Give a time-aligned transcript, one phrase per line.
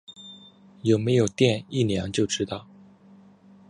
[0.81, 2.65] 有没有电一量就知道